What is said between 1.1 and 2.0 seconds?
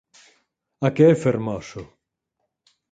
é fermoso?